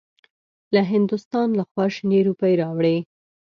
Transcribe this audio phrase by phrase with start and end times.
[0.73, 2.97] له هندوستان لخوا شنې روپۍ راوړې.